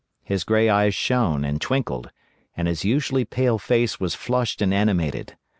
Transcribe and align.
His 0.23 0.43
pale 0.43 0.47
grey 0.47 0.67
eyes 0.67 0.95
shone 0.95 1.45
and 1.45 1.61
twinkled, 1.61 2.09
and 2.57 2.67
his 2.67 2.83
usually 2.83 3.23
pale 3.23 3.59
face 3.59 3.99
was 3.99 4.15
flushed 4.15 4.59
and 4.59 4.73
animated. 4.73 5.35